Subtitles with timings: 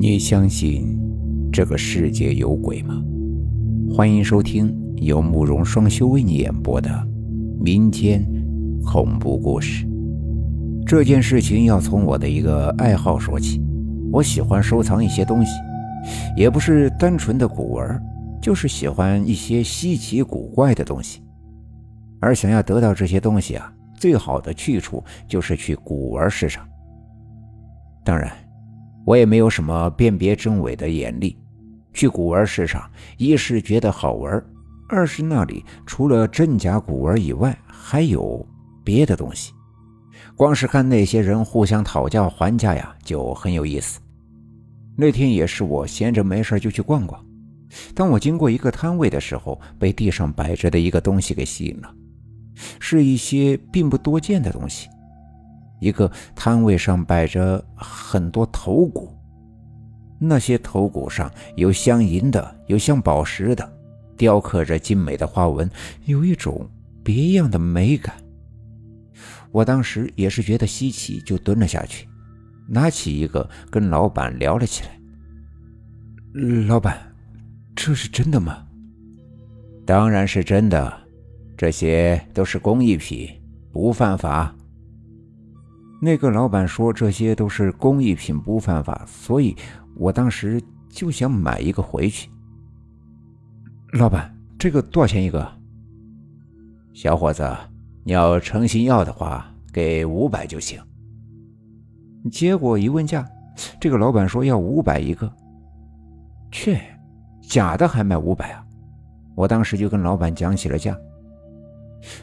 [0.00, 0.96] 你相信
[1.52, 3.02] 这个世界有鬼吗？
[3.92, 6.88] 欢迎收听由慕容双修为你演播的
[7.60, 8.24] 民间
[8.84, 9.84] 恐怖故事。
[10.86, 13.60] 这件事情要从我的一个爱好说起。
[14.12, 15.50] 我喜欢收藏一些东西，
[16.36, 18.00] 也不是单纯的古玩，
[18.40, 21.24] 就是喜欢一些稀奇古怪的东西。
[22.20, 26.64] 而想要得到这些东西啊，最好的去处就是去古玩市场。
[28.04, 28.30] 当然。
[29.08, 31.34] 我也没有什么辨别真伪的眼力，
[31.94, 34.44] 去古玩市场，一是觉得好玩，
[34.86, 38.46] 二是那里除了真假古玩以外，还有
[38.84, 39.54] 别的东西。
[40.36, 43.98] 光是看那些人互相讨价还价呀，就很有意思。
[44.94, 47.24] 那天也是我闲着没事就去逛逛，
[47.94, 51.90] 当我经过一个摊位的时候，被地上摆着的一个东西给吸引了，
[52.78, 54.86] 是一些并不多见的东西。
[55.80, 59.14] 一个摊位上摆着很多头骨，
[60.18, 63.72] 那些头骨上有镶银的，有镶宝石的，
[64.16, 65.70] 雕刻着精美的花纹，
[66.06, 66.68] 有一种
[67.04, 68.14] 别样的美感。
[69.50, 72.06] 我当时也是觉得稀奇，就蹲了下去，
[72.68, 74.90] 拿起一个跟老板聊了起来。
[76.66, 77.14] 老板，
[77.74, 78.66] 这是真的吗？
[79.86, 80.92] 当然是真的，
[81.56, 83.28] 这些都是工艺品，
[83.72, 84.54] 不犯法。
[86.00, 89.56] 那个老板说这些都是工艺品，不犯法，所以
[89.96, 92.30] 我当时就想买一个回去。
[93.94, 95.50] 老板，这个多少钱一个？
[96.92, 97.56] 小伙子，
[98.04, 100.80] 你要诚心要的话，给五百就行。
[102.30, 103.28] 结果一问价，
[103.80, 105.32] 这个老板说要五百一个。
[106.52, 106.78] 去，
[107.42, 108.64] 假的还卖五百啊！
[109.34, 110.96] 我当时就跟老板讲起了价。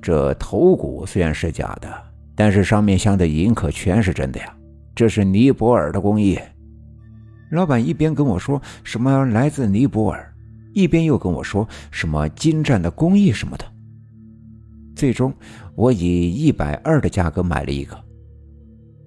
[0.00, 2.07] 这头骨虽然是假的。
[2.38, 4.56] 但是上面镶的银可全是真的呀！
[4.94, 6.38] 这是尼泊尔的工艺。
[7.50, 10.32] 老板一边跟我说什么来自尼泊尔，
[10.72, 13.64] 一边又跟我说什么精湛的工艺什么的。
[14.94, 15.34] 最终，
[15.74, 17.98] 我以一百二的价格买了一个。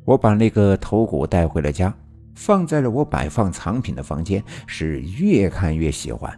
[0.03, 1.93] 我把那个头骨带回了家，
[2.35, 6.37] 放在了我摆放藏品的房间，是越看越喜欢，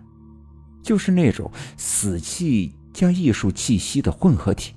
[0.83, 4.75] 就是那种死气加艺术气息的混合体。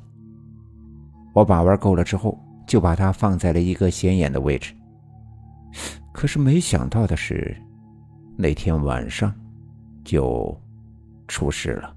[1.36, 4.72] 我把玩够了之后，就把它放在了一个显眼的位置。
[6.10, 7.54] 可是没想到的是，
[8.38, 9.30] 那天晚上
[10.02, 10.58] 就
[11.28, 11.94] 出事了。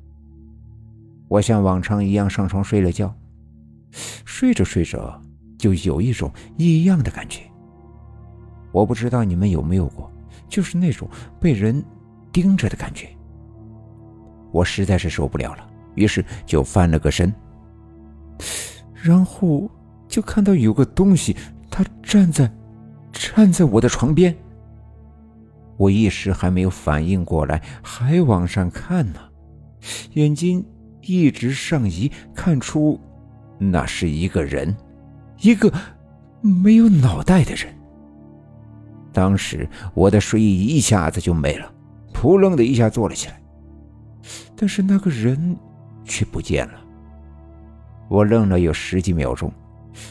[1.30, 3.16] 我像往常一样上床睡了觉，
[4.26, 5.22] 睡着睡着
[5.58, 7.44] 就有一种异样的感觉。
[8.74, 10.12] 我不知道你们有没有过，
[10.50, 11.82] 就是那种被人
[12.34, 13.08] 盯着的感觉。
[14.52, 17.34] 我实在是受不了了，于是就翻了个身。
[19.02, 19.70] 然后
[20.08, 21.36] 就看到有个东西，
[21.70, 22.52] 他站在
[23.12, 24.36] 站在我的床边。
[25.78, 29.20] 我一时还没有反应过来，还往上看呢，
[30.14, 30.66] 眼睛
[31.02, 33.00] 一直上移，看出
[33.58, 34.76] 那是一个人，
[35.40, 35.72] 一个
[36.42, 37.74] 没有脑袋的人。
[39.14, 41.72] 当时我的睡意一下子就没了，
[42.14, 43.42] 扑棱的一下坐了起来，
[44.58, 45.58] 但是那个人
[46.04, 46.74] 却不见了。
[48.10, 49.54] 我愣了有十几秒钟，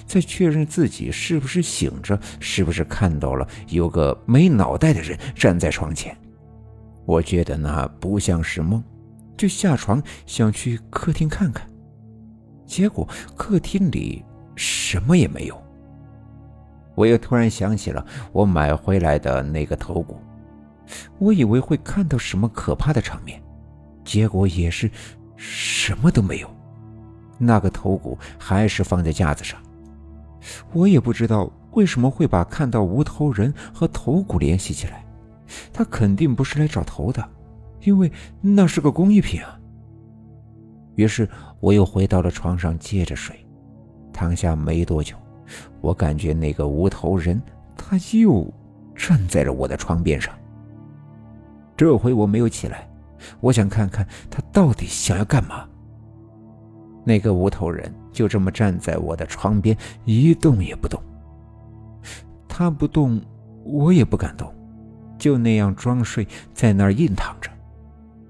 [0.06, 6.16] 在确认自己是不是醒着，是不是看到了有个没脑袋的人站在床前。
[7.04, 8.82] 我觉得那不像是梦，
[9.37, 11.69] 就下床想去客厅看看。
[12.66, 15.60] 结果客厅里什么也没有。
[16.94, 20.20] 我又突然想起了我买回来的那个头骨，
[21.19, 23.42] 我以为会看到什么可怕的场面，
[24.04, 24.91] 结果也是
[25.37, 26.57] 什么都没有。
[27.38, 29.59] 那个头骨还是放在架子上，
[30.72, 35.04] 我也不知道为什么会把看到无头人和头骨联系起来。
[35.72, 37.26] 他肯定不是来找头的，
[37.82, 39.59] 因为那是个工艺品啊。
[40.97, 41.26] 于是
[41.60, 43.34] 我又回到了床上接着睡。
[44.12, 45.15] 躺下没多久，
[45.81, 47.41] 我感觉那个无头人
[47.76, 48.53] 他又
[48.97, 50.34] 站在了我的床边上。
[51.76, 52.91] 这回我没有起来，
[53.41, 55.69] 我想看看他到底想要干嘛。
[57.08, 59.75] 那个无头人就这么站在我的窗边，
[60.05, 61.02] 一动也不动。
[62.46, 63.19] 他不动，
[63.64, 64.52] 我也不敢动，
[65.16, 67.50] 就那样装睡在那儿硬躺着，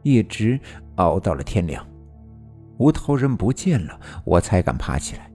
[0.04, 0.60] 一直
[0.94, 1.84] 熬到了天亮。
[2.76, 5.28] 无头人不见了，我才敢爬起来。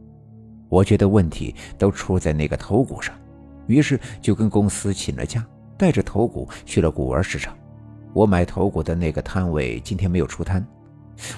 [0.69, 3.13] 我觉得问题都出在那个头骨上，
[3.67, 5.45] 于是就跟公司请了假，
[5.77, 7.53] 带着头骨去了古玩市场。
[8.13, 10.65] 我买头骨的那个摊位今天没有出摊，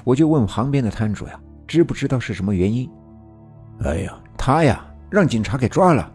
[0.04, 1.40] 我就问旁边的摊主呀。
[1.68, 2.90] 知不知道是什么原因？
[3.84, 6.12] 哎呀，他呀，让警察给抓了。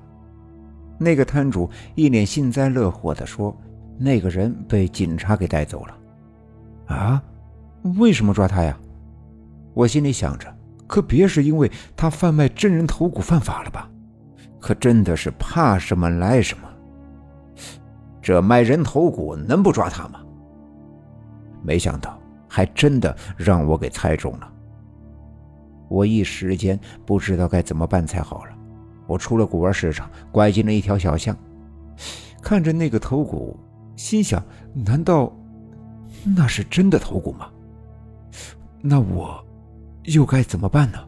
[0.98, 3.56] 那个摊主一脸幸灾乐祸地说
[3.98, 5.96] ：“那个人被警察给带走了。
[6.96, 7.22] 啊？
[7.98, 8.76] 为什么抓他呀？
[9.72, 10.54] 我心里想着，
[10.86, 13.88] 可别是因为他贩卖真人头骨犯法了吧？
[14.60, 16.68] 可真的是怕什么来什么。
[18.20, 20.20] 这卖人头骨能不抓他吗？
[21.62, 22.18] 没想到，
[22.48, 24.52] 还真的让我给猜中了。
[25.90, 28.52] 我一时间不知道该怎么办才好了。
[29.08, 31.36] 我出了古玩市场，拐进了一条小巷，
[32.40, 33.58] 看着那个头骨，
[33.96, 34.40] 心想：
[34.72, 35.36] 难道
[36.24, 37.50] 那是真的头骨吗？
[38.80, 39.44] 那我
[40.04, 40.98] 又该怎么办呢？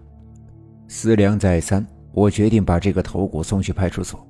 [0.89, 4.27] 思量再三，我决定把这个头骨送去派出所。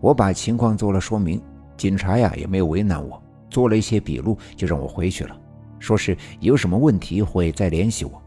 [0.00, 1.42] 我把情况做了说明，
[1.76, 3.20] 警察呀也没有为难我，
[3.50, 5.36] 做了一些笔录，就让我回去了，
[5.80, 8.22] 说是有什么问题会再联系我。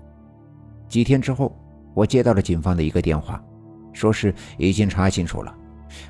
[0.88, 1.56] 几天之后，
[1.94, 3.44] 我接到了警方的一个电话，
[3.94, 5.54] 说是已经查清楚了，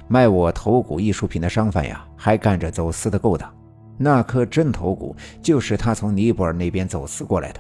[0.07, 3.51] 卖我头骨艺术品的商贩呀，还干着走私的勾当。
[3.97, 7.59] 那颗真头骨就是他从尼泊尔那边走私过来的，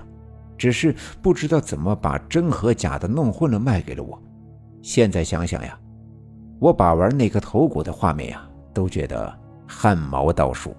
[0.57, 4.21] 只是不知道怎么把真和假的弄混了卖给了我。
[4.83, 5.77] 现在想想呀，
[6.59, 9.35] 我把玩那颗头骨的画面呀，都觉得
[9.67, 10.75] 汗毛倒竖。